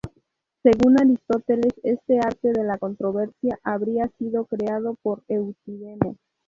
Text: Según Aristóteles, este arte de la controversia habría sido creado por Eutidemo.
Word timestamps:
Según 0.63 0.99
Aristóteles, 0.99 1.73
este 1.83 2.17
arte 2.19 2.53
de 2.53 2.63
la 2.63 2.79
controversia 2.79 3.59
habría 3.63 4.07
sido 4.17 4.45
creado 4.45 4.95
por 5.03 5.21
Eutidemo. 5.27 6.17